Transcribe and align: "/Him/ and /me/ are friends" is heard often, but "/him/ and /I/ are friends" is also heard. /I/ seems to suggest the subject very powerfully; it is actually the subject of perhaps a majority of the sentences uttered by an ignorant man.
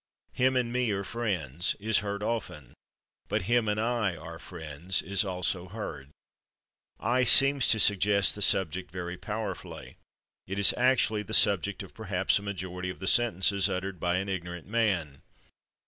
"/Him/ 0.35 0.55
and 0.59 0.73
/me/ 0.73 0.89
are 0.89 1.03
friends" 1.03 1.75
is 1.79 1.99
heard 1.99 2.23
often, 2.23 2.73
but 3.27 3.43
"/him/ 3.43 3.67
and 3.69 3.79
/I/ 3.79 4.19
are 4.19 4.39
friends" 4.39 5.03
is 5.03 5.23
also 5.23 5.67
heard. 5.67 6.09
/I/ 6.99 7.27
seems 7.27 7.67
to 7.67 7.79
suggest 7.79 8.33
the 8.33 8.41
subject 8.41 8.89
very 8.89 9.15
powerfully; 9.15 9.97
it 10.47 10.57
is 10.57 10.73
actually 10.75 11.21
the 11.21 11.35
subject 11.35 11.83
of 11.83 11.93
perhaps 11.93 12.39
a 12.39 12.41
majority 12.41 12.89
of 12.89 12.97
the 12.97 13.05
sentences 13.05 13.69
uttered 13.69 13.99
by 13.99 14.15
an 14.15 14.27
ignorant 14.27 14.65
man. 14.65 15.21